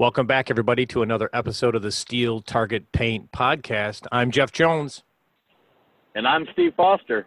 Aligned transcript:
Welcome 0.00 0.26
back, 0.26 0.50
everybody, 0.50 0.86
to 0.86 1.02
another 1.02 1.28
episode 1.34 1.74
of 1.74 1.82
the 1.82 1.92
Steel 1.92 2.40
Target 2.40 2.90
Paint 2.90 3.32
Podcast. 3.32 4.06
I'm 4.10 4.30
Jeff 4.30 4.50
Jones. 4.50 5.02
And 6.14 6.26
I'm 6.26 6.46
Steve 6.54 6.72
Foster. 6.74 7.26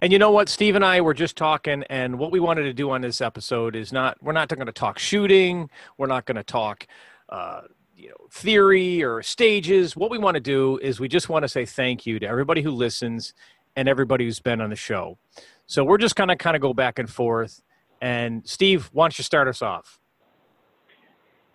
And 0.00 0.12
you 0.12 0.18
know 0.18 0.32
what? 0.32 0.48
Steve 0.48 0.74
and 0.74 0.84
I 0.84 1.00
were 1.00 1.14
just 1.14 1.36
talking, 1.36 1.84
and 1.88 2.18
what 2.18 2.32
we 2.32 2.40
wanted 2.40 2.64
to 2.64 2.72
do 2.72 2.90
on 2.90 3.02
this 3.02 3.20
episode 3.20 3.76
is 3.76 3.92
not, 3.92 4.20
we're 4.20 4.32
not 4.32 4.48
going 4.48 4.66
to 4.66 4.72
talk 4.72 4.98
shooting. 4.98 5.70
We're 5.96 6.08
not 6.08 6.24
going 6.24 6.34
to 6.34 6.42
talk, 6.42 6.88
uh, 7.28 7.60
you 7.96 8.08
know, 8.08 8.26
theory 8.32 9.04
or 9.04 9.22
stages. 9.22 9.94
What 9.94 10.10
we 10.10 10.18
want 10.18 10.34
to 10.34 10.40
do 10.40 10.80
is 10.82 10.98
we 10.98 11.06
just 11.06 11.28
want 11.28 11.44
to 11.44 11.48
say 11.48 11.64
thank 11.64 12.04
you 12.04 12.18
to 12.18 12.26
everybody 12.26 12.62
who 12.62 12.72
listens 12.72 13.32
and 13.76 13.88
everybody 13.88 14.24
who's 14.24 14.40
been 14.40 14.60
on 14.60 14.70
the 14.70 14.76
show. 14.76 15.18
So 15.68 15.84
we're 15.84 15.98
just 15.98 16.16
going 16.16 16.30
to 16.30 16.36
kind 16.36 16.56
of 16.56 16.62
go 16.62 16.74
back 16.74 16.98
and 16.98 17.08
forth. 17.08 17.62
And 18.00 18.42
Steve, 18.44 18.90
why 18.92 19.04
don't 19.04 19.16
you 19.16 19.22
start 19.22 19.46
us 19.46 19.62
off? 19.62 20.00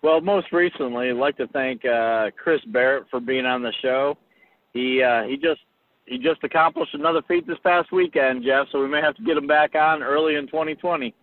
Well, 0.02 0.20
most 0.20 0.52
recently, 0.52 1.10
I'd 1.10 1.16
like 1.16 1.36
to 1.38 1.48
thank 1.48 1.84
uh, 1.84 2.30
Chris 2.36 2.60
Barrett 2.66 3.06
for 3.10 3.20
being 3.20 3.46
on 3.46 3.62
the 3.62 3.72
show. 3.82 4.16
He 4.72 5.02
uh, 5.02 5.24
he 5.24 5.36
just 5.36 5.60
he 6.06 6.18
just 6.18 6.42
accomplished 6.44 6.94
another 6.94 7.22
feat 7.26 7.46
this 7.46 7.58
past 7.64 7.90
weekend, 7.92 8.44
Jeff. 8.44 8.68
So 8.70 8.80
we 8.80 8.88
may 8.88 9.00
have 9.00 9.16
to 9.16 9.22
get 9.22 9.36
him 9.36 9.46
back 9.46 9.74
on 9.74 10.02
early 10.02 10.36
in 10.36 10.46
2020. 10.46 11.14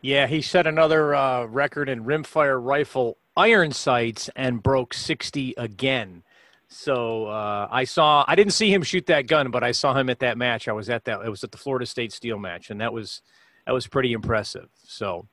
Yeah, 0.00 0.26
he 0.26 0.40
set 0.40 0.66
another 0.66 1.14
uh, 1.14 1.44
record 1.44 1.88
in 1.88 2.04
rimfire 2.04 2.62
rifle 2.62 3.18
iron 3.36 3.72
sights 3.72 4.30
and 4.34 4.62
broke 4.62 4.94
60 4.94 5.54
again. 5.56 6.22
So 6.68 7.26
uh, 7.26 7.68
I 7.70 7.84
saw 7.84 8.24
I 8.26 8.34
didn't 8.34 8.52
see 8.52 8.72
him 8.72 8.82
shoot 8.82 9.06
that 9.06 9.26
gun, 9.26 9.50
but 9.50 9.64
I 9.64 9.72
saw 9.72 9.92
him 9.94 10.08
at 10.08 10.20
that 10.20 10.38
match. 10.38 10.68
I 10.68 10.72
was 10.72 10.88
at 10.88 11.04
that. 11.04 11.20
It 11.24 11.28
was 11.28 11.42
at 11.42 11.50
the 11.50 11.58
Florida 11.58 11.84
State 11.84 12.12
Steel 12.12 12.38
match, 12.38 12.70
and 12.70 12.80
that 12.80 12.92
was 12.92 13.22
that 13.66 13.72
was 13.72 13.88
pretty 13.88 14.12
impressive. 14.12 14.68
So, 14.84 15.26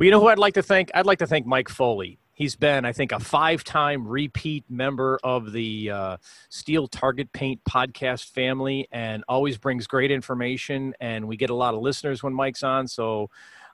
well, 0.00 0.06
you 0.06 0.12
know 0.12 0.20
who 0.20 0.28
I'd 0.28 0.38
like 0.38 0.54
to 0.54 0.62
thank? 0.62 0.90
I'd 0.94 1.04
like 1.04 1.18
to 1.18 1.26
thank 1.26 1.44
Mike 1.44 1.68
Foley. 1.68 2.18
He's 2.32 2.56
been, 2.56 2.86
I 2.86 2.92
think, 2.92 3.12
a 3.12 3.20
five-time 3.20 4.08
repeat 4.08 4.64
member 4.70 5.20
of 5.22 5.52
the 5.52 5.90
uh, 5.90 6.16
Steel 6.48 6.88
Target 6.88 7.30
Paint 7.34 7.60
podcast 7.68 8.30
family, 8.30 8.88
and 8.90 9.22
always 9.28 9.58
brings 9.58 9.86
great 9.86 10.10
information. 10.10 10.94
And 11.02 11.28
we 11.28 11.36
get 11.36 11.50
a 11.50 11.54
lot 11.54 11.74
of 11.74 11.82
listeners 11.82 12.22
when 12.22 12.32
Mike's 12.32 12.62
on, 12.62 12.88
so 12.88 13.28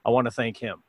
I 0.05 0.09
want 0.09 0.25
to 0.25 0.31
thank 0.31 0.57
him. 0.57 0.83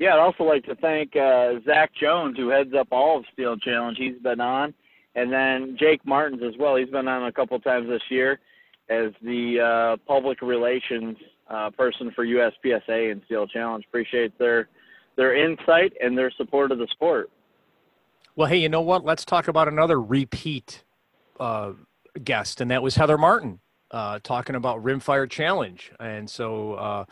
Yeah, 0.00 0.14
I'd 0.14 0.18
also 0.18 0.42
like 0.42 0.64
to 0.64 0.74
thank 0.74 1.14
uh, 1.14 1.60
Zach 1.64 1.92
Jones, 1.94 2.36
who 2.36 2.48
heads 2.48 2.74
up 2.76 2.88
all 2.90 3.18
of 3.18 3.24
Steel 3.34 3.56
Challenge. 3.56 3.96
He's 3.96 4.18
been 4.18 4.40
on, 4.40 4.74
and 5.14 5.32
then 5.32 5.76
Jake 5.78 6.04
Martins 6.04 6.42
as 6.42 6.58
well. 6.58 6.74
He's 6.74 6.90
been 6.90 7.06
on 7.06 7.28
a 7.28 7.32
couple 7.32 7.60
times 7.60 7.88
this 7.88 8.02
year 8.10 8.40
as 8.88 9.12
the 9.22 9.60
uh, 9.60 9.96
public 10.08 10.42
relations 10.42 11.18
uh, 11.48 11.70
person 11.70 12.10
for 12.12 12.24
USPSA 12.24 13.12
and 13.12 13.22
Steel 13.26 13.46
Challenge. 13.46 13.84
Appreciate 13.86 14.36
their 14.38 14.68
their 15.16 15.34
insight 15.34 15.92
and 16.02 16.16
their 16.16 16.30
support 16.32 16.70
of 16.72 16.78
the 16.78 16.86
sport. 16.90 17.30
Well, 18.34 18.48
hey, 18.48 18.58
you 18.58 18.68
know 18.68 18.82
what? 18.82 19.04
Let's 19.04 19.24
talk 19.24 19.48
about 19.48 19.66
another 19.66 20.00
repeat 20.00 20.84
uh, 21.40 21.72
guest, 22.22 22.60
and 22.60 22.70
that 22.70 22.82
was 22.82 22.96
Heather 22.96 23.16
Martin 23.16 23.60
uh, 23.90 24.18
talking 24.22 24.56
about 24.56 24.84
Rimfire 24.84 25.28
Challenge. 25.28 25.92
And 25.98 26.28
so, 26.28 26.74
uh, 26.74 27.04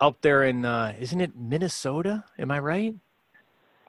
up 0.00 0.22
there 0.22 0.44
in, 0.44 0.64
uh, 0.64 0.94
isn't 0.98 1.20
it 1.20 1.36
Minnesota? 1.36 2.24
Am 2.38 2.50
I 2.50 2.58
right? 2.58 2.94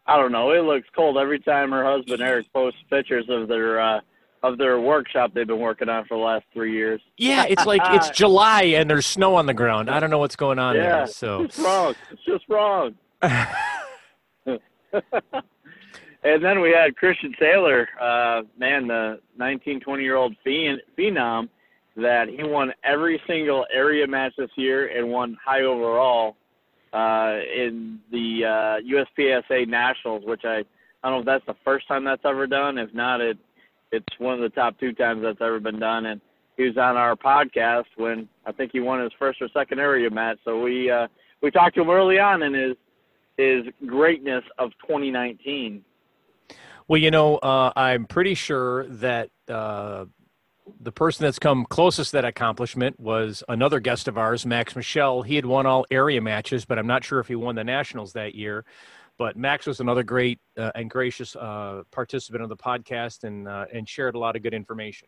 I 0.06 0.18
don't 0.18 0.34
know. 0.34 0.52
It 0.52 0.64
looks 0.64 0.88
cold 0.94 1.18
every 1.18 1.40
time 1.40 1.72
her 1.72 1.86
husband 1.86 2.22
Eric 2.22 2.52
posts 2.52 2.80
pictures 2.90 3.26
of 3.30 3.48
their 3.48 3.80
uh, 3.80 4.02
of 4.44 4.58
their 4.58 4.80
workshop 4.80 5.34
they've 5.34 5.48
been 5.48 5.60
working 5.60 5.90
on 5.90 6.06
for 6.06 6.18
the 6.18 6.24
last 6.24 6.46
three 6.54 6.74
years. 6.74 7.02
Yeah, 7.18 7.46
it's 7.48 7.66
like 7.66 7.82
it's 7.86 8.10
July 8.18 8.64
and 8.64 8.90
there's 8.90 9.06
snow 9.06 9.36
on 9.36 9.46
the 9.46 9.54
ground. 9.54 9.90
I 9.90 10.00
don't 10.00 10.10
know 10.10 10.18
what's 10.18 10.36
going 10.36 10.60
on 10.60 10.76
yeah, 10.76 10.82
there. 10.82 11.08
So 11.08 11.44
it's 11.44 11.60
wrong. 11.60 11.96
It's 12.12 12.24
just 12.26 12.46
wrong. 12.50 12.96
and 16.24 16.44
then 16.44 16.62
we 16.62 16.72
had 16.72 16.96
Christian 16.96 17.34
Taylor, 17.40 17.88
uh, 18.00 18.42
man, 18.58 18.88
the 18.88 19.20
19, 19.38 19.80
20 19.82 20.04
year 20.04 20.16
old 20.16 20.36
phenom 20.46 21.50
that 21.98 22.30
he 22.30 22.44
won 22.44 22.72
every 22.84 23.22
single 23.28 23.66
area 23.74 24.08
match 24.08 24.34
this 24.38 24.50
year 24.56 24.88
and 24.88 25.10
won 25.10 25.38
high 25.44 25.62
overall 25.62 26.38
uh, 26.94 27.40
in 27.56 28.00
the 28.12 28.46
uh, 28.46 28.80
USPSA 29.20 29.68
Nationals, 29.68 30.24
which 30.26 30.42
I, 30.46 30.64
I 31.04 31.10
don't 31.10 31.14
know 31.14 31.20
if 31.20 31.26
that's 31.26 31.46
the 31.46 31.62
first 31.64 31.88
time 31.88 32.06
that's 32.06 32.24
ever 32.26 32.48
done. 32.48 32.78
If 32.78 32.94
not, 32.94 33.22
it 33.22 33.38
it's 33.92 34.20
one 34.20 34.34
of 34.34 34.40
the 34.40 34.50
top 34.50 34.80
two 34.80 34.94
times 34.94 35.22
that's 35.22 35.42
ever 35.42 35.60
been 35.60 35.80
done. 35.80 36.06
And 36.06 36.22
he 36.58 36.64
was 36.64 36.78
on 36.78 36.98
our 36.98 37.16
podcast 37.16 37.86
when 37.96 38.28
I 38.46 38.52
think 38.52 38.72
he 38.72 38.80
won 38.80 39.02
his 39.02 39.12
first 39.18 39.42
or 39.42 39.50
second 39.50 39.80
area 39.80 40.10
match. 40.10 40.38
So 40.46 40.62
we 40.62 40.90
uh, 40.90 41.08
we 41.42 41.52
talked 41.52 41.76
to 41.76 41.82
him 41.82 41.90
early 41.90 42.20
on 42.20 42.44
in 42.44 42.54
his 42.54 42.76
his 43.38 43.66
greatness 43.88 44.44
of 44.60 44.72
2019. 44.82 45.84
Well, 46.88 47.00
you 47.00 47.12
know, 47.12 47.38
uh, 47.38 47.72
I'm 47.76 48.06
pretty 48.06 48.34
sure 48.34 48.86
that 48.88 49.30
uh, 49.48 50.06
the 50.80 50.92
person 50.92 51.24
that's 51.24 51.40
come 51.40 51.66
closest 51.66 52.12
to 52.12 52.18
that 52.18 52.26
accomplishment 52.26 53.00
was 53.00 53.44
another 53.48 53.80
guest 53.80 54.08
of 54.08 54.18
ours, 54.18 54.46
Max 54.46 54.76
Michel. 54.76 55.22
He 55.22 55.36
had 55.36 55.46
won 55.46 55.66
all 55.66 55.86
area 55.90 56.22
matches, 56.22 56.66
but 56.66 56.78
I'm 56.78 56.88
not 56.88 57.04
sure 57.04 57.20
if 57.20 57.28
he 57.28 57.36
won 57.36 57.56
the 57.56 57.64
nationals 57.64 58.14
that 58.14 58.36
year. 58.36 58.66
But 59.22 59.38
Max 59.38 59.68
was 59.68 59.82
another 59.82 60.02
great 60.02 60.40
uh, 60.58 60.72
and 60.74 60.90
gracious 60.90 61.36
uh, 61.36 61.84
participant 61.92 62.42
of 62.42 62.50
the 62.50 62.58
podcast 62.58 63.24
and 63.24 63.48
uh, 63.48 63.66
and 63.72 63.88
shared 63.88 64.16
a 64.16 64.18
lot 64.18 64.36
of 64.36 64.42
good 64.42 64.56
information. 64.56 65.08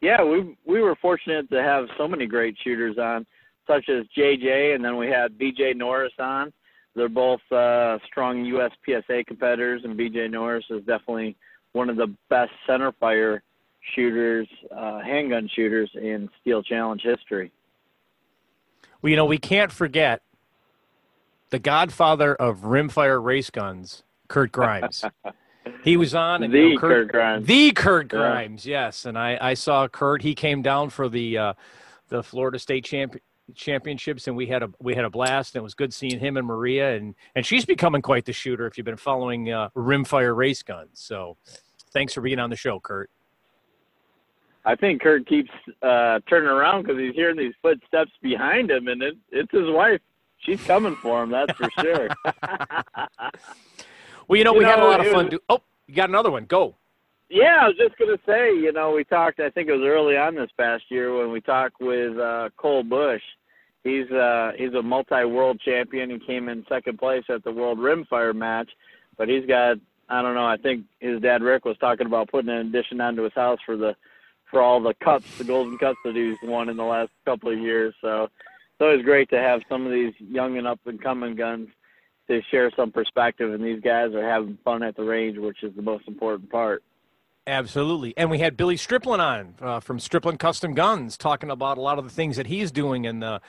Yeah, 0.00 0.22
we 0.22 0.56
we 0.64 0.80
were 0.80 0.94
fortunate 0.94 1.50
to 1.50 1.60
have 1.60 1.86
so 1.98 2.06
many 2.06 2.28
great 2.28 2.56
shooters 2.62 2.96
on, 2.96 3.26
such 3.66 3.88
as 3.88 4.04
JJ, 4.16 4.76
and 4.76 4.84
then 4.84 4.96
we 4.96 5.08
had 5.08 5.36
BJ 5.36 5.74
Norris 5.74 6.12
on. 6.20 6.52
They're 6.94 7.08
both 7.08 7.40
uh, 7.50 7.98
strong 8.06 8.44
USPSA 8.44 9.26
competitors, 9.26 9.82
and 9.82 9.98
BJ 9.98 10.30
Norris 10.30 10.66
is 10.70 10.78
definitely 10.84 11.36
one 11.72 11.90
of 11.90 11.96
the 11.96 12.14
best 12.30 12.52
center 12.64 12.92
fire 12.92 13.42
shooters, 13.96 14.46
uh, 14.70 15.00
handgun 15.00 15.50
shooters 15.52 15.90
in 16.00 16.30
Steel 16.40 16.62
Challenge 16.62 17.02
history. 17.02 17.50
Well, 19.02 19.10
you 19.10 19.16
know, 19.16 19.24
we 19.24 19.38
can't 19.38 19.72
forget 19.72 20.22
the 21.50 21.58
godfather 21.58 22.34
of 22.34 22.60
rimfire 22.60 23.22
race 23.22 23.50
guns, 23.50 24.02
Kurt 24.28 24.52
Grimes. 24.52 25.04
he 25.84 25.96
was 25.96 26.14
on 26.14 26.42
and, 26.42 26.52
the 26.52 26.58
you 26.58 26.74
know, 26.74 26.80
Kurt, 26.80 26.90
Kurt, 26.90 27.08
Grimes. 27.08 27.46
The 27.46 27.72
Kurt 27.72 28.08
Grimes, 28.08 28.66
yeah. 28.66 28.86
yes. 28.86 29.04
And 29.04 29.18
I, 29.18 29.38
I 29.40 29.54
saw 29.54 29.88
Kurt. 29.88 30.22
He 30.22 30.34
came 30.34 30.62
down 30.62 30.90
for 30.90 31.08
the 31.08 31.38
uh, 31.38 31.52
the 32.08 32.22
Florida 32.22 32.58
State 32.58 32.84
champ- 32.84 33.20
championships, 33.54 34.26
and 34.26 34.36
we 34.36 34.46
had 34.46 34.62
a 34.62 34.70
we 34.80 34.94
had 34.94 35.04
a 35.04 35.10
blast. 35.10 35.54
And 35.54 35.60
it 35.60 35.64
was 35.64 35.74
good 35.74 35.92
seeing 35.94 36.18
him 36.18 36.36
and 36.36 36.46
Maria, 36.46 36.96
and 36.96 37.14
and 37.34 37.44
she's 37.44 37.64
becoming 37.64 38.02
quite 38.02 38.24
the 38.24 38.32
shooter. 38.32 38.66
If 38.66 38.76
you've 38.76 38.84
been 38.84 38.96
following 38.96 39.52
uh, 39.52 39.70
rimfire 39.70 40.36
race 40.36 40.62
guns, 40.62 40.90
so 40.94 41.36
thanks 41.92 42.12
for 42.12 42.20
being 42.20 42.38
on 42.38 42.50
the 42.50 42.56
show, 42.56 42.80
Kurt. 42.80 43.10
I 44.64 44.74
think 44.74 45.00
Kurt 45.00 45.26
keeps 45.26 45.50
uh, 45.82 46.20
turning 46.28 46.50
around 46.50 46.82
because 46.82 46.98
he's 46.98 47.14
hearing 47.14 47.38
these 47.38 47.54
footsteps 47.62 48.10
behind 48.20 48.70
him, 48.70 48.88
and 48.88 49.02
it, 49.02 49.14
it's 49.30 49.50
his 49.50 49.68
wife 49.68 50.00
she's 50.38 50.62
coming 50.64 50.96
for 50.96 51.22
him. 51.22 51.30
That's 51.30 51.52
for 51.52 51.70
sure. 51.80 52.08
well, 54.28 54.38
you 54.38 54.44
know, 54.44 54.52
you 54.52 54.58
we 54.58 54.64
know, 54.64 54.70
had 54.70 54.78
a 54.80 54.84
lot 54.84 55.00
of 55.00 55.06
fun. 55.12 55.26
Was, 55.26 55.30
do- 55.32 55.40
oh, 55.48 55.62
you 55.86 55.94
got 55.94 56.08
another 56.08 56.30
one. 56.30 56.44
Go. 56.44 56.74
Yeah, 57.30 57.58
I 57.62 57.68
was 57.68 57.76
just 57.76 57.98
gonna 57.98 58.18
say, 58.26 58.54
you 58.54 58.72
know, 58.72 58.92
we 58.92 59.04
talked. 59.04 59.40
I 59.40 59.50
think 59.50 59.68
it 59.68 59.72
was 59.72 59.84
early 59.84 60.16
on 60.16 60.34
this 60.34 60.50
past 60.56 60.84
year 60.88 61.16
when 61.18 61.30
we 61.30 61.40
talked 61.40 61.80
with 61.80 62.18
uh, 62.18 62.48
Cole 62.56 62.82
Bush. 62.82 63.22
He's 63.84 64.10
uh, 64.10 64.52
he's 64.56 64.72
a 64.74 64.82
multi-world 64.82 65.60
champion. 65.64 66.10
He 66.10 66.18
came 66.18 66.48
in 66.48 66.64
second 66.68 66.98
place 66.98 67.24
at 67.28 67.44
the 67.44 67.52
World 67.52 67.78
Rimfire 67.78 68.34
match, 68.34 68.70
but 69.16 69.28
he's 69.28 69.44
got 69.46 69.76
I 70.08 70.22
don't 70.22 70.34
know. 70.34 70.46
I 70.46 70.56
think 70.56 70.86
his 71.00 71.20
dad 71.20 71.42
Rick 71.42 71.64
was 71.64 71.76
talking 71.78 72.06
about 72.06 72.30
putting 72.30 72.50
an 72.50 72.66
addition 72.66 73.00
onto 73.00 73.22
his 73.22 73.34
house 73.34 73.58
for 73.66 73.76
the 73.76 73.94
for 74.50 74.62
all 74.62 74.80
the 74.80 74.94
cups, 74.94 75.36
the 75.36 75.44
golden 75.44 75.76
cups 75.76 75.98
that 76.04 76.16
he's 76.16 76.36
won 76.42 76.70
in 76.70 76.76
the 76.78 76.84
last 76.84 77.10
couple 77.26 77.52
of 77.52 77.58
years. 77.58 77.94
So 78.00 78.28
it's 78.78 78.84
always 78.84 79.04
great 79.04 79.28
to 79.30 79.38
have 79.38 79.62
some 79.68 79.86
of 79.86 79.92
these 79.92 80.14
young 80.20 80.56
and 80.56 80.64
up 80.64 80.78
and 80.86 81.02
coming 81.02 81.34
guns 81.34 81.68
to 82.28 82.40
share 82.48 82.70
some 82.76 82.92
perspective, 82.92 83.52
and 83.52 83.64
these 83.64 83.80
guys 83.80 84.14
are 84.14 84.22
having 84.22 84.56
fun 84.64 84.84
at 84.84 84.94
the 84.94 85.02
range, 85.02 85.36
which 85.36 85.64
is 85.64 85.74
the 85.74 85.82
most 85.82 86.06
important 86.06 86.48
part. 86.48 86.84
Absolutely, 87.48 88.14
and 88.16 88.30
we 88.30 88.38
had 88.38 88.56
Billy 88.56 88.76
Striplin 88.76 89.18
on 89.18 89.54
uh, 89.60 89.80
from 89.80 89.98
Striplin 89.98 90.38
Custom 90.38 90.74
Guns, 90.74 91.16
talking 91.16 91.50
about 91.50 91.76
a 91.76 91.80
lot 91.80 91.98
of 91.98 92.04
the 92.04 92.10
things 92.10 92.36
that 92.36 92.46
he's 92.46 92.70
doing 92.70 93.04
and 93.04 93.20
the 93.20 93.40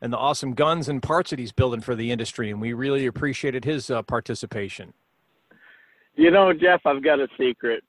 and 0.00 0.10
the 0.10 0.16
awesome 0.16 0.54
guns 0.54 0.88
and 0.88 1.02
parts 1.02 1.30
that 1.30 1.38
he's 1.38 1.52
building 1.52 1.82
for 1.82 1.94
the 1.94 2.10
industry, 2.10 2.50
and 2.50 2.58
we 2.58 2.72
really 2.72 3.04
appreciated 3.04 3.66
his 3.66 3.90
uh, 3.90 4.00
participation. 4.00 4.94
You 6.14 6.30
know, 6.30 6.54
Jeff, 6.54 6.80
I've 6.86 7.04
got 7.04 7.20
a 7.20 7.28
secret. 7.38 7.84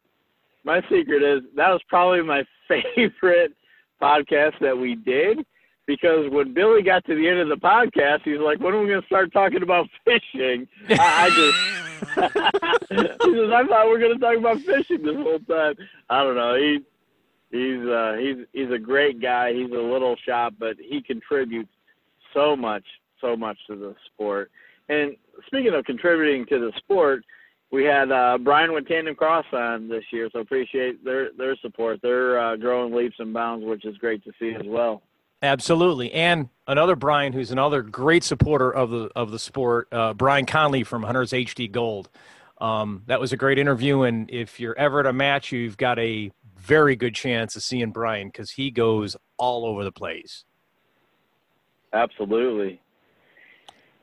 My 0.65 0.81
secret 0.89 1.23
is 1.23 1.43
that 1.55 1.69
was 1.69 1.81
probably 1.87 2.23
my 2.23 2.43
favorite 2.67 3.53
podcast 4.01 4.59
that 4.59 4.77
we 4.77 4.95
did 4.95 5.45
because 5.89 6.29
when 6.29 6.53
Billy 6.53 6.83
got 6.83 7.03
to 7.05 7.15
the 7.15 7.27
end 7.27 7.39
of 7.39 7.49
the 7.49 7.55
podcast, 7.55 8.21
he's 8.21 8.37
like, 8.37 8.59
"When 8.59 8.75
are 8.75 8.79
we 8.79 8.89
going 8.89 9.01
to 9.01 9.07
start 9.07 9.33
talking 9.33 9.63
about 9.63 9.87
fishing?" 10.05 10.67
I, 10.87 11.29
just 11.31 12.11
he 12.91 13.33
says, 13.33 13.51
"I 13.51 13.65
thought 13.67 13.87
we 13.87 13.95
are 13.95 13.99
going 13.99 14.13
to 14.13 14.19
talk 14.19 14.37
about 14.37 14.59
fishing 14.59 15.01
this 15.01 15.15
whole 15.15 15.39
time." 15.39 15.73
I 16.07 16.23
don't 16.23 16.35
know. 16.35 16.53
He 16.53 16.85
he's 17.49 17.87
uh, 17.87 18.17
he's 18.19 18.45
he's 18.53 18.71
a 18.71 18.77
great 18.77 19.19
guy. 19.19 19.51
He's 19.51 19.71
a 19.71 19.81
little 19.81 20.15
shop, 20.27 20.53
but 20.59 20.75
he 20.79 21.01
contributes 21.01 21.71
so 22.35 22.55
much, 22.55 22.85
so 23.19 23.35
much 23.35 23.57
to 23.65 23.75
the 23.75 23.95
sport. 24.05 24.51
And 24.89 25.15
speaking 25.47 25.73
of 25.73 25.85
contributing 25.85 26.45
to 26.49 26.59
the 26.59 26.71
sport, 26.77 27.25
we 27.71 27.83
had 27.83 28.11
uh, 28.11 28.37
Brian 28.37 28.73
with 28.73 28.85
TandemKross 28.85 29.51
on 29.53 29.89
this 29.89 30.03
year, 30.13 30.29
so 30.31 30.37
appreciate 30.37 31.03
their 31.03 31.31
their 31.35 31.55
support. 31.63 31.99
They're 32.03 32.39
uh, 32.39 32.57
growing 32.57 32.93
leaps 32.93 33.15
and 33.17 33.33
bounds, 33.33 33.65
which 33.65 33.85
is 33.85 33.97
great 33.97 34.23
to 34.25 34.31
see 34.39 34.53
as 34.53 34.67
well. 34.67 35.01
Absolutely, 35.41 36.11
and 36.11 36.49
another 36.67 36.97
Brian, 36.97 37.31
who's 37.31 37.51
another 37.51 37.81
great 37.81 38.25
supporter 38.25 38.69
of 38.69 38.89
the 38.89 39.09
of 39.15 39.31
the 39.31 39.39
sport, 39.39 39.87
uh, 39.91 40.13
Brian 40.13 40.45
Conley 40.45 40.83
from 40.83 41.03
Hunters 41.03 41.31
HD 41.31 41.71
Gold. 41.71 42.09
Um, 42.59 43.03
that 43.07 43.21
was 43.21 43.31
a 43.31 43.37
great 43.37 43.57
interview, 43.57 44.01
and 44.01 44.29
if 44.29 44.59
you're 44.59 44.77
ever 44.77 44.99
at 44.99 45.05
a 45.05 45.13
match, 45.13 45.53
you've 45.53 45.77
got 45.77 45.97
a 45.97 46.31
very 46.57 46.97
good 46.97 47.15
chance 47.15 47.55
of 47.55 47.63
seeing 47.63 47.91
Brian 47.91 48.27
because 48.27 48.51
he 48.51 48.69
goes 48.69 49.15
all 49.37 49.65
over 49.65 49.85
the 49.85 49.93
place. 49.93 50.43
Absolutely, 51.93 52.81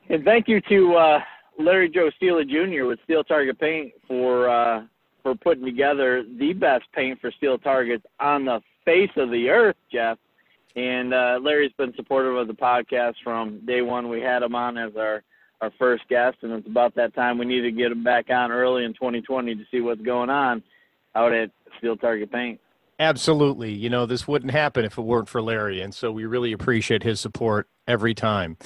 and 0.09 0.25
thank 0.25 0.49
you 0.49 0.63
to 0.63 0.95
uh, 0.95 1.21
Larry 1.59 1.91
Joe 1.91 2.09
Steele 2.17 2.43
Jr. 2.45 2.87
with 2.87 2.99
Steel 3.05 3.25
Target 3.25 3.59
Paint 3.61 3.93
for 4.09 4.49
uh, 4.49 4.85
for 5.23 5.35
putting 5.35 5.67
together 5.67 6.25
the 6.39 6.55
best 6.55 6.85
paint 6.95 7.21
for 7.21 7.31
steel 7.33 7.59
targets 7.59 8.07
on 8.21 8.47
the 8.47 8.63
face 8.87 9.11
of 9.17 9.31
the 9.31 9.51
earth, 9.51 9.77
Jeff. 9.93 10.17
And 10.77 11.15
uh, 11.15 11.39
Larry's 11.43 11.73
been 11.79 11.95
supportive 11.97 12.37
of 12.37 12.49
the 12.49 12.55
podcast 12.55 13.15
from 13.25 13.65
day 13.65 13.81
one. 13.81 14.11
We 14.11 14.21
had 14.21 14.43
him 14.43 14.55
on 14.55 14.77
as 14.77 14.95
our, 14.95 15.23
our 15.63 15.73
first 15.79 16.07
guest, 16.09 16.37
and 16.43 16.53
it's 16.53 16.67
about 16.67 16.95
that 16.97 17.15
time 17.15 17.39
we 17.39 17.47
need 17.47 17.63
to 17.63 17.73
get 17.73 17.91
him 17.91 18.05
back 18.05 18.29
on 18.29 18.53
early 18.53 18.85
in 18.85 18.93
2020 18.93 19.55
to 19.55 19.65
see 19.71 19.81
what's 19.81 20.03
going 20.03 20.29
on 20.29 20.63
out 21.15 21.33
at 21.33 21.51
Steel 21.79 21.97
Target 21.97 22.31
Paint. 22.31 22.61
Absolutely. 22.99 23.73
You 23.73 23.89
know, 23.89 24.05
this 24.05 24.29
wouldn't 24.29 24.53
happen 24.53 24.85
if 24.85 24.99
it 24.99 25.03
weren't 25.03 25.29
for 25.29 25.43
Larry. 25.43 25.81
And 25.81 25.95
so 25.95 26.13
we 26.13 26.27
really 26.27 26.53
appreciate 26.53 27.03
his 27.03 27.21
support 27.21 27.69
every 27.89 28.15
time. 28.15 28.59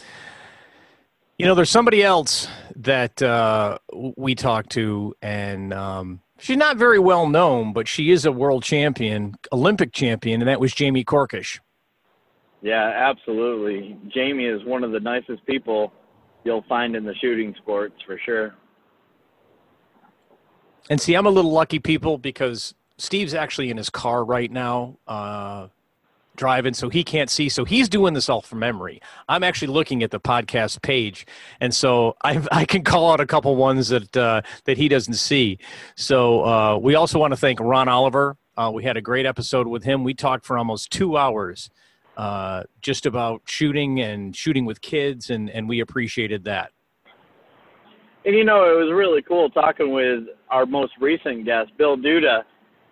You 1.38 1.46
know, 1.46 1.54
there's 1.54 1.70
somebody 1.70 2.02
else 2.02 2.48
that 2.76 3.22
uh, 3.22 3.78
we 4.16 4.34
talked 4.34 4.70
to, 4.72 5.14
and 5.22 5.72
um, 5.72 6.20
she's 6.38 6.58
not 6.58 6.76
very 6.76 6.98
well 6.98 7.28
known, 7.28 7.72
but 7.72 7.88
she 7.88 8.10
is 8.10 8.26
a 8.26 8.32
world 8.32 8.62
champion, 8.62 9.36
Olympic 9.50 9.92
champion, 9.92 10.42
and 10.42 10.48
that 10.48 10.60
was 10.60 10.74
Jamie 10.74 11.02
Corkish. 11.02 11.58
Yeah, 12.62 12.92
absolutely. 13.10 13.96
Jamie 14.08 14.46
is 14.46 14.64
one 14.64 14.84
of 14.84 14.92
the 14.92 15.00
nicest 15.00 15.44
people 15.46 15.92
you'll 16.44 16.64
find 16.68 16.94
in 16.94 17.04
the 17.04 17.14
shooting 17.14 17.54
sports 17.58 17.94
for 18.06 18.18
sure. 18.24 18.54
And 20.88 21.00
see, 21.00 21.14
I'm 21.14 21.26
a 21.26 21.30
little 21.30 21.52
lucky, 21.52 21.78
people, 21.78 22.18
because 22.18 22.74
Steve's 22.98 23.34
actually 23.34 23.70
in 23.70 23.76
his 23.76 23.90
car 23.90 24.24
right 24.24 24.50
now, 24.50 24.96
uh, 25.06 25.68
driving, 26.36 26.74
so 26.74 26.88
he 26.88 27.04
can't 27.04 27.30
see. 27.30 27.48
So 27.48 27.64
he's 27.64 27.88
doing 27.88 28.14
this 28.14 28.28
all 28.28 28.40
from 28.40 28.58
memory. 28.58 29.00
I'm 29.28 29.44
actually 29.44 29.68
looking 29.68 30.02
at 30.02 30.10
the 30.10 30.20
podcast 30.20 30.82
page, 30.82 31.26
and 31.60 31.74
so 31.74 32.16
I, 32.22 32.44
I 32.50 32.64
can 32.64 32.82
call 32.82 33.12
out 33.12 33.20
a 33.20 33.26
couple 33.26 33.54
ones 33.56 33.88
that 33.88 34.16
uh, 34.16 34.42
that 34.64 34.76
he 34.76 34.88
doesn't 34.88 35.14
see. 35.14 35.58
So 35.96 36.44
uh, 36.44 36.78
we 36.78 36.94
also 36.94 37.18
want 37.18 37.32
to 37.32 37.36
thank 37.36 37.60
Ron 37.60 37.88
Oliver. 37.88 38.36
Uh, 38.56 38.70
we 38.74 38.84
had 38.84 38.96
a 38.96 39.02
great 39.02 39.26
episode 39.26 39.66
with 39.66 39.84
him. 39.84 40.02
We 40.02 40.14
talked 40.14 40.44
for 40.44 40.58
almost 40.58 40.90
two 40.90 41.16
hours 41.16 41.70
uh, 42.16 42.64
just 42.80 43.06
about 43.06 43.42
shooting 43.46 44.00
and 44.00 44.36
shooting 44.36 44.64
with 44.64 44.80
kids, 44.80 45.30
and, 45.30 45.50
and 45.50 45.68
we 45.68 45.80
appreciated 45.80 46.44
that. 46.44 46.72
And 48.24 48.34
you 48.34 48.44
know, 48.44 48.64
it 48.64 48.76
was 48.76 48.92
really 48.92 49.22
cool 49.22 49.48
talking 49.48 49.92
with 49.92 50.24
our 50.50 50.66
most 50.66 50.92
recent 51.00 51.46
guest, 51.46 51.70
Bill 51.78 51.96
Duda, 51.96 52.42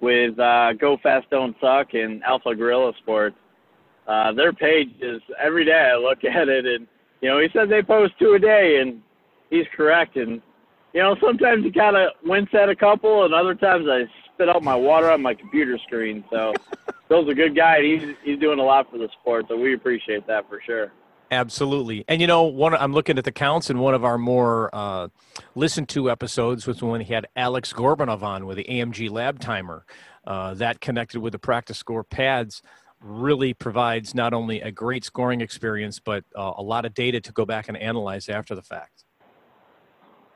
with 0.00 0.38
uh, 0.38 0.72
Go 0.74 0.96
Fast 1.02 1.28
Don't 1.30 1.54
Suck 1.60 1.92
and 1.92 2.22
Alpha 2.22 2.54
Gorilla 2.54 2.92
Sports. 2.98 3.36
Uh, 4.06 4.32
their 4.32 4.54
page 4.54 4.88
is 5.02 5.20
every 5.38 5.66
day 5.66 5.90
I 5.92 5.96
look 5.96 6.18
at 6.24 6.48
it, 6.48 6.64
and 6.64 6.86
you 7.20 7.28
know, 7.28 7.40
he 7.40 7.48
said 7.52 7.68
they 7.68 7.82
post 7.82 8.14
two 8.18 8.34
a 8.34 8.38
day, 8.38 8.78
and 8.80 9.02
he's 9.50 9.66
correct. 9.76 10.16
And 10.16 10.40
you 10.94 11.02
know, 11.02 11.16
sometimes 11.20 11.64
you 11.64 11.72
kind 11.72 11.96
of 11.96 12.12
wince 12.24 12.48
at 12.54 12.70
a 12.70 12.76
couple, 12.76 13.24
and 13.24 13.34
other 13.34 13.54
times 13.54 13.86
I 13.88 14.04
spit 14.32 14.48
out 14.48 14.62
my 14.62 14.74
water 14.74 15.10
on 15.10 15.20
my 15.20 15.34
computer 15.34 15.78
screen. 15.86 16.24
So 16.30 16.54
Bill's 17.08 17.28
a 17.28 17.34
good 17.34 17.56
guy. 17.56 17.82
He's 17.82 18.14
he's 18.22 18.38
doing 18.38 18.58
a 18.58 18.62
lot 18.62 18.90
for 18.90 18.98
the 18.98 19.08
sport, 19.20 19.46
so 19.48 19.56
we 19.56 19.74
appreciate 19.74 20.26
that 20.26 20.48
for 20.48 20.60
sure. 20.64 20.92
Absolutely, 21.30 22.04
and 22.08 22.20
you 22.20 22.26
know, 22.26 22.44
one 22.44 22.74
I'm 22.74 22.92
looking 22.92 23.18
at 23.18 23.24
the 23.24 23.32
counts, 23.32 23.70
and 23.70 23.80
one 23.80 23.94
of 23.94 24.04
our 24.04 24.18
more 24.18 24.70
uh, 24.72 25.08
listened 25.54 25.88
to 25.90 26.10
episodes 26.10 26.66
was 26.66 26.82
when 26.82 27.02
he 27.02 27.12
had 27.12 27.26
Alex 27.36 27.72
Gorbanov 27.72 28.22
on 28.22 28.46
with 28.46 28.56
the 28.56 28.64
AMG 28.64 29.10
Lab 29.10 29.38
Timer. 29.38 29.84
Uh, 30.26 30.54
that 30.54 30.80
connected 30.80 31.20
with 31.20 31.32
the 31.32 31.38
PractiScore 31.38 32.08
pads 32.08 32.62
really 33.00 33.54
provides 33.54 34.14
not 34.14 34.34
only 34.34 34.60
a 34.60 34.70
great 34.70 35.04
scoring 35.04 35.40
experience, 35.40 36.00
but 36.00 36.24
uh, 36.36 36.52
a 36.56 36.62
lot 36.62 36.84
of 36.84 36.94
data 36.94 37.20
to 37.20 37.32
go 37.32 37.44
back 37.44 37.68
and 37.68 37.76
analyze 37.76 38.28
after 38.28 38.54
the 38.54 38.62
fact. 38.62 39.04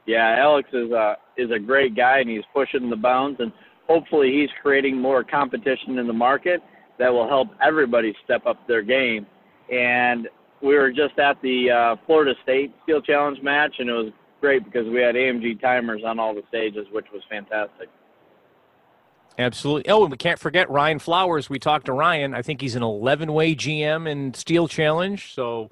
Yeah, 0.06 0.36
Alex 0.38 0.69
is 0.72 0.90
a 0.90 1.16
is 1.36 1.50
a 1.50 1.58
great 1.58 1.94
guy, 1.94 2.19
and 2.19 2.28
he's 2.28 2.44
pushing 2.52 2.90
the 2.90 2.96
bounds, 2.96 3.40
and 3.40 3.52
hopefully 3.93 4.33
he's 4.33 4.50
creating 4.62 4.97
more 4.97 5.23
competition 5.23 5.99
in 5.99 6.06
the 6.06 6.12
market 6.12 6.62
that 6.99 7.11
will 7.11 7.29
help 7.29 7.49
everybody 7.62 8.15
step 8.25 8.47
up 8.47 8.67
their 8.67 8.83
game. 8.83 9.27
And 9.71 10.29
we 10.62 10.75
were 10.77 10.91
just 10.91 11.19
at 11.19 11.41
the 11.43 11.71
uh, 11.71 11.97
Florida 12.06 12.35
State 12.43 12.73
Steel 12.85 13.03
Challenge 13.03 13.43
match, 13.43 13.75
and 13.79 13.91
it 13.91 13.93
was 13.93 14.12
great 14.41 14.65
because 14.65 14.87
we 14.89 15.00
had 15.00 15.15
AMG 15.15 15.61
timers 15.61 16.03
on 16.06 16.19
all 16.19 16.35
the 16.35 16.43
stages, 16.49 16.87
which 16.93 17.06
was 17.12 17.23
fantastic. 17.29 17.89
Absolutely. 19.39 19.91
Oh, 19.91 20.03
and 20.03 20.11
we 20.11 20.17
can't 20.17 20.39
forget 20.39 20.71
Ryan 20.71 20.99
Flowers. 20.99 21.49
We 21.50 21.59
talked 21.59 21.87
to 21.87 21.93
Ryan. 21.93 22.35
I 22.35 22.43
think 22.43 22.61
he's 22.61 22.77
an 22.77 22.83
11 22.83 23.33
way 23.33 23.55
GM 23.55 24.09
in 24.09 24.35
Steel 24.35 24.69
Challenge. 24.69 25.33
So 25.35 25.71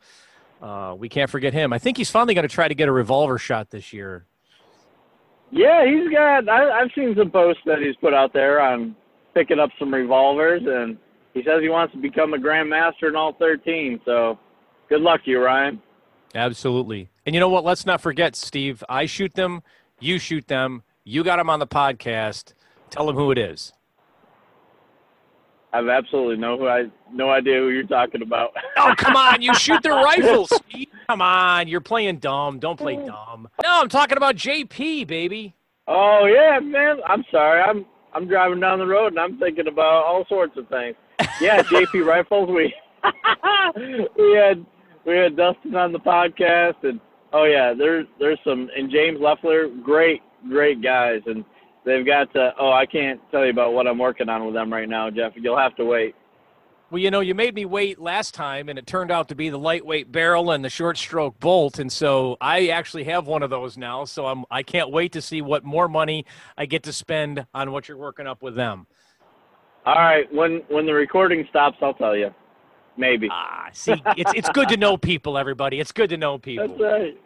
uh, 0.62 0.94
we 0.98 1.08
can't 1.08 1.30
forget 1.30 1.52
him. 1.52 1.72
I 1.72 1.78
think 1.78 1.96
he's 1.96 2.10
finally 2.10 2.34
going 2.34 2.48
to 2.48 2.54
try 2.54 2.68
to 2.68 2.74
get 2.74 2.88
a 2.88 2.92
revolver 2.92 3.38
shot 3.38 3.70
this 3.70 3.92
year. 3.92 4.24
Yeah, 5.50 5.84
he's 5.84 6.10
got. 6.12 6.48
I, 6.48 6.80
I've 6.80 6.90
seen 6.94 7.14
some 7.16 7.30
posts 7.30 7.62
that 7.66 7.78
he's 7.80 7.96
put 7.96 8.14
out 8.14 8.32
there 8.32 8.60
on 8.60 8.94
picking 9.34 9.58
up 9.58 9.70
some 9.78 9.92
revolvers, 9.92 10.62
and 10.64 10.96
he 11.34 11.42
says 11.42 11.60
he 11.60 11.68
wants 11.68 11.92
to 11.94 12.00
become 12.00 12.34
a 12.34 12.38
grandmaster 12.38 13.08
in 13.08 13.16
all 13.16 13.32
13. 13.38 14.00
So 14.04 14.38
good 14.88 15.00
luck 15.00 15.24
to 15.24 15.30
you, 15.30 15.40
Ryan. 15.42 15.80
Absolutely. 16.34 17.10
And 17.26 17.34
you 17.34 17.40
know 17.40 17.48
what? 17.48 17.64
Let's 17.64 17.84
not 17.84 18.00
forget, 18.00 18.36
Steve. 18.36 18.84
I 18.88 19.06
shoot 19.06 19.34
them. 19.34 19.62
You 19.98 20.18
shoot 20.18 20.46
them. 20.46 20.82
You 21.04 21.24
got 21.24 21.36
them 21.36 21.50
on 21.50 21.58
the 21.58 21.66
podcast. 21.66 22.54
Tell 22.90 23.06
them 23.06 23.16
who 23.16 23.30
it 23.30 23.38
is. 23.38 23.72
I 25.72 25.76
have 25.78 25.88
absolutely 25.88 26.36
no 26.36 26.58
who 26.58 26.66
I 26.66 26.84
no 27.12 27.30
idea 27.30 27.58
who 27.58 27.68
you're 27.68 27.84
talking 27.84 28.22
about. 28.22 28.50
oh 28.76 28.92
come 28.96 29.14
on! 29.14 29.40
You 29.40 29.54
shoot 29.54 29.80
the 29.84 29.90
rifles. 29.90 30.50
Come 31.10 31.22
on, 31.22 31.66
you're 31.66 31.80
playing 31.80 32.18
dumb. 32.18 32.60
Don't 32.60 32.78
play 32.78 32.94
mm. 32.94 33.04
dumb. 33.04 33.48
No, 33.64 33.80
I'm 33.80 33.88
talking 33.88 34.16
about 34.16 34.36
JP, 34.36 35.08
baby. 35.08 35.56
Oh 35.88 36.30
yeah, 36.32 36.60
man. 36.60 36.98
I'm 37.04 37.24
sorry. 37.32 37.60
I'm 37.60 37.84
I'm 38.14 38.28
driving 38.28 38.60
down 38.60 38.78
the 38.78 38.86
road 38.86 39.08
and 39.08 39.18
I'm 39.18 39.36
thinking 39.36 39.66
about 39.66 40.04
all 40.04 40.24
sorts 40.28 40.56
of 40.56 40.68
things. 40.68 40.94
Yeah, 41.40 41.62
JP 41.64 42.06
rifles. 42.06 42.48
We 42.48 42.72
we 44.16 44.36
had 44.36 44.64
we 45.04 45.16
had 45.16 45.36
Dustin 45.36 45.74
on 45.74 45.90
the 45.90 45.98
podcast 45.98 46.76
and 46.84 47.00
oh 47.32 47.42
yeah, 47.42 47.74
there's 47.76 48.06
there's 48.20 48.38
some 48.44 48.70
and 48.76 48.88
James 48.88 49.18
Leffler, 49.20 49.66
great 49.82 50.22
great 50.48 50.80
guys 50.80 51.22
and 51.26 51.44
they've 51.84 52.06
got 52.06 52.32
to. 52.34 52.54
Oh, 52.56 52.70
I 52.70 52.86
can't 52.86 53.20
tell 53.32 53.44
you 53.44 53.50
about 53.50 53.72
what 53.72 53.88
I'm 53.88 53.98
working 53.98 54.28
on 54.28 54.44
with 54.44 54.54
them 54.54 54.72
right 54.72 54.88
now, 54.88 55.10
Jeff. 55.10 55.32
You'll 55.34 55.58
have 55.58 55.74
to 55.74 55.84
wait. 55.84 56.14
Well, 56.90 56.98
you 56.98 57.12
know, 57.12 57.20
you 57.20 57.36
made 57.36 57.54
me 57.54 57.64
wait 57.64 58.00
last 58.00 58.34
time, 58.34 58.68
and 58.68 58.76
it 58.76 58.84
turned 58.84 59.12
out 59.12 59.28
to 59.28 59.36
be 59.36 59.48
the 59.48 59.58
lightweight 59.58 60.10
barrel 60.10 60.50
and 60.50 60.64
the 60.64 60.68
short 60.68 60.98
stroke 60.98 61.38
bolt, 61.38 61.78
and 61.78 61.90
so 61.90 62.36
I 62.40 62.68
actually 62.68 63.04
have 63.04 63.28
one 63.28 63.44
of 63.44 63.50
those 63.50 63.78
now. 63.78 64.04
So 64.04 64.26
I'm 64.26 64.44
I 64.50 64.64
can't 64.64 64.90
wait 64.90 65.12
to 65.12 65.22
see 65.22 65.40
what 65.40 65.62
more 65.62 65.86
money 65.88 66.26
I 66.58 66.66
get 66.66 66.82
to 66.84 66.92
spend 66.92 67.46
on 67.54 67.70
what 67.70 67.86
you're 67.86 67.96
working 67.96 68.26
up 68.26 68.42
with 68.42 68.56
them. 68.56 68.88
All 69.86 69.94
right, 69.94 70.32
when 70.34 70.62
when 70.68 70.84
the 70.84 70.92
recording 70.92 71.46
stops, 71.48 71.78
I'll 71.80 71.94
tell 71.94 72.16
you. 72.16 72.34
Maybe. 72.96 73.28
Ah, 73.30 73.68
see, 73.72 74.02
it's 74.16 74.32
it's 74.34 74.48
good 74.48 74.68
to 74.70 74.76
know 74.76 74.96
people, 74.96 75.38
everybody. 75.38 75.78
It's 75.78 75.92
good 75.92 76.10
to 76.10 76.16
know 76.16 76.38
people. 76.38 76.66
That's 76.66 76.80
right. 76.80 77.16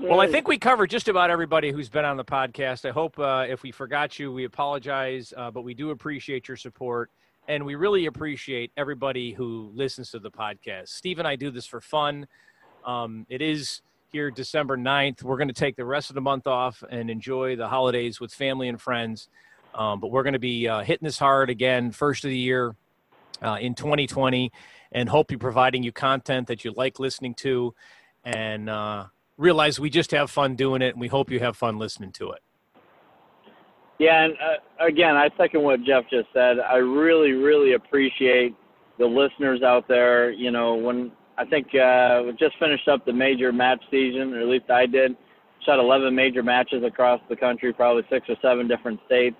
Well, 0.00 0.20
I 0.20 0.28
think 0.28 0.48
we 0.48 0.58
covered 0.58 0.90
just 0.90 1.08
about 1.08 1.30
everybody 1.30 1.72
who's 1.72 1.88
been 1.88 2.04
on 2.04 2.16
the 2.16 2.24
podcast. 2.24 2.88
I 2.88 2.92
hope 2.92 3.18
uh, 3.18 3.46
if 3.48 3.62
we 3.62 3.70
forgot 3.70 4.18
you, 4.18 4.32
we 4.32 4.44
apologize, 4.44 5.32
uh, 5.36 5.50
but 5.50 5.62
we 5.62 5.74
do 5.74 5.90
appreciate 5.90 6.48
your 6.48 6.56
support. 6.56 7.10
And 7.48 7.64
we 7.64 7.76
really 7.76 8.04
appreciate 8.04 8.72
everybody 8.76 9.32
who 9.32 9.70
listens 9.74 10.10
to 10.10 10.18
the 10.18 10.30
podcast. 10.30 10.88
Steve 10.88 11.18
and 11.18 11.26
I 11.26 11.34
do 11.34 11.50
this 11.50 11.64
for 11.64 11.80
fun. 11.80 12.26
Um, 12.84 13.24
it 13.30 13.40
is 13.40 13.80
here 14.12 14.30
December 14.30 14.76
9th. 14.76 15.22
We're 15.22 15.38
going 15.38 15.48
to 15.48 15.54
take 15.54 15.74
the 15.74 15.84
rest 15.86 16.10
of 16.10 16.14
the 16.14 16.20
month 16.20 16.46
off 16.46 16.84
and 16.90 17.08
enjoy 17.08 17.56
the 17.56 17.66
holidays 17.66 18.20
with 18.20 18.34
family 18.34 18.68
and 18.68 18.78
friends. 18.78 19.30
Um, 19.74 19.98
but 19.98 20.10
we're 20.10 20.24
going 20.24 20.34
to 20.34 20.38
be 20.38 20.68
uh, 20.68 20.82
hitting 20.82 21.06
this 21.06 21.18
hard 21.18 21.48
again, 21.48 21.90
first 21.90 22.22
of 22.22 22.28
the 22.28 22.36
year 22.36 22.76
uh, 23.42 23.56
in 23.58 23.74
2020, 23.74 24.52
and 24.92 25.08
hope 25.08 25.30
you're 25.30 25.38
providing 25.38 25.82
you 25.82 25.90
content 25.90 26.48
that 26.48 26.66
you 26.66 26.72
like 26.72 26.98
listening 26.98 27.32
to. 27.36 27.74
And 28.24 28.68
uh, 28.68 29.06
realize 29.38 29.80
we 29.80 29.88
just 29.88 30.10
have 30.10 30.30
fun 30.30 30.54
doing 30.54 30.82
it, 30.82 30.88
and 30.88 31.00
we 31.00 31.08
hope 31.08 31.30
you 31.30 31.40
have 31.40 31.56
fun 31.56 31.78
listening 31.78 32.12
to 32.12 32.32
it. 32.32 32.40
Yeah, 33.98 34.24
and 34.24 34.34
uh, 34.34 34.86
again, 34.86 35.16
I 35.16 35.28
second 35.36 35.62
what 35.62 35.82
Jeff 35.82 36.04
just 36.08 36.28
said. 36.32 36.58
I 36.60 36.76
really, 36.76 37.32
really 37.32 37.72
appreciate 37.72 38.54
the 38.98 39.06
listeners 39.06 39.62
out 39.62 39.88
there. 39.88 40.30
You 40.30 40.52
know, 40.52 40.74
when 40.76 41.10
I 41.36 41.44
think 41.44 41.66
uh, 41.74 42.22
we 42.26 42.32
just 42.38 42.58
finished 42.58 42.86
up 42.86 43.04
the 43.04 43.12
major 43.12 43.52
match 43.52 43.82
season, 43.90 44.34
or 44.34 44.40
at 44.40 44.46
least 44.46 44.70
I 44.70 44.86
did, 44.86 45.16
shot 45.66 45.80
11 45.80 46.14
major 46.14 46.42
matches 46.44 46.84
across 46.84 47.20
the 47.28 47.36
country, 47.36 47.72
probably 47.72 48.04
six 48.08 48.26
or 48.28 48.36
seven 48.40 48.68
different 48.68 49.00
states. 49.06 49.36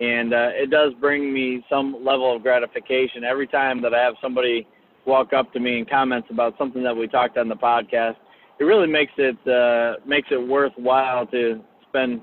And 0.00 0.34
uh, 0.34 0.50
it 0.54 0.70
does 0.70 0.92
bring 1.00 1.32
me 1.32 1.64
some 1.70 2.04
level 2.04 2.34
of 2.34 2.42
gratification 2.42 3.22
every 3.22 3.46
time 3.46 3.80
that 3.82 3.94
I 3.94 4.02
have 4.02 4.14
somebody 4.20 4.66
walk 5.06 5.32
up 5.32 5.52
to 5.52 5.60
me 5.60 5.78
and 5.78 5.88
comments 5.88 6.28
about 6.30 6.54
something 6.58 6.82
that 6.82 6.96
we 6.96 7.06
talked 7.06 7.38
on 7.38 7.48
the 7.48 7.56
podcast. 7.56 8.16
It 8.58 8.64
really 8.64 8.88
makes 8.88 9.12
it 9.16 9.36
uh, 9.46 10.00
makes 10.06 10.28
it 10.30 10.36
worthwhile 10.36 11.26
to 11.28 11.60
spend 11.88 12.20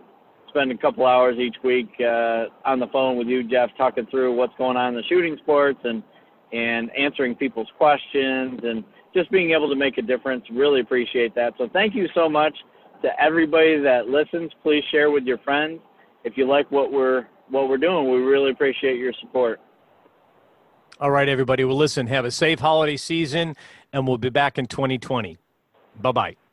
spend 0.49 0.71
a 0.71 0.77
couple 0.77 1.05
hours 1.05 1.37
each 1.37 1.55
week 1.63 1.89
uh, 1.99 2.45
on 2.65 2.79
the 2.79 2.87
phone 2.91 3.17
with 3.17 3.27
you, 3.27 3.43
Jeff, 3.43 3.69
talking 3.77 4.05
through 4.07 4.35
what's 4.35 4.53
going 4.57 4.77
on 4.77 4.89
in 4.89 4.95
the 4.95 5.03
shooting 5.07 5.37
sports 5.41 5.79
and 5.83 6.03
and 6.51 6.89
answering 6.97 7.35
people's 7.35 7.67
questions 7.77 8.59
and 8.63 8.83
just 9.13 9.29
being 9.31 9.51
able 9.51 9.69
to 9.69 9.75
make 9.75 9.97
a 9.99 10.01
difference. 10.01 10.43
Really 10.51 10.81
appreciate 10.81 11.35
that. 11.35 11.53
So 11.57 11.69
thank 11.71 11.93
you 11.93 12.07
so 12.15 12.27
much 12.27 12.55
to 13.03 13.09
everybody 13.21 13.79
that 13.79 14.07
listens. 14.07 14.51
Please 14.63 14.83
share 14.91 15.11
with 15.11 15.25
your 15.25 15.37
friends 15.39 15.79
if 16.23 16.33
you 16.37 16.47
like 16.47 16.69
what 16.71 16.91
we're 16.91 17.27
what 17.49 17.69
we're 17.69 17.77
doing. 17.77 18.09
We 18.11 18.19
really 18.19 18.51
appreciate 18.51 18.97
your 18.97 19.13
support. 19.21 19.59
All 20.99 21.11
right, 21.11 21.29
everybody. 21.29 21.63
Well, 21.63 21.77
listen. 21.77 22.07
Have 22.07 22.25
a 22.25 22.31
safe 22.31 22.59
holiday 22.59 22.97
season, 22.97 23.55
and 23.93 24.07
we'll 24.07 24.17
be 24.17 24.29
back 24.29 24.57
in 24.57 24.65
2020. 24.65 25.37
Bye 26.01 26.11
bye. 26.11 26.48